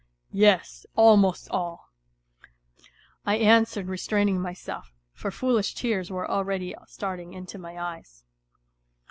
"yes, 0.47 0.83
almost 0.95 1.47
all," 1.51 1.91
I 3.23 3.35
answered 3.35 3.85
restraining 3.85 4.41
myself, 4.41 4.95
for 5.13 5.29
foolish 5.29 5.75
tears 5.75 6.09
were 6.09 6.27
already 6.27 6.73
starting 6.87 7.33
into 7.33 7.59
my 7.59 7.77
eyes. 7.79 8.23